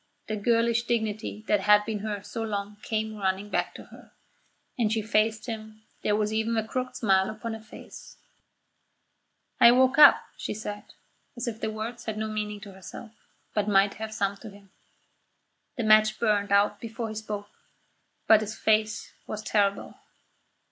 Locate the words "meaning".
12.29-12.59